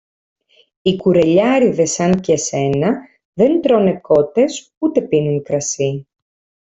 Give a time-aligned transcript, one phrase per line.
[0.81, 2.91] Οι κουρελιάρηδες σαν και σένα
[3.33, 6.07] δεν τρώνε κότες ούτε πίνουν κρασί!